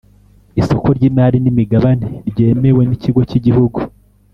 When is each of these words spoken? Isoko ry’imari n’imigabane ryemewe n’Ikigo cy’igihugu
Isoko 0.59 0.87
ry’imari 0.97 1.37
n’imigabane 1.43 2.05
ryemewe 2.29 2.81
n’Ikigo 2.85 3.21
cy’igihugu 3.29 3.79